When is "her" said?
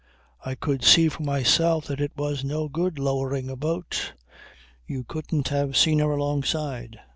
5.99-6.09